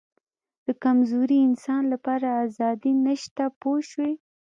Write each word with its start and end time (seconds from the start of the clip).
د 0.65 0.67
کمزوري 0.83 1.39
انسان 1.47 1.83
لپاره 1.93 2.27
آزادي 2.45 2.91
نشته 3.05 3.43
پوه 3.61 3.77
شوې!. 3.89 4.13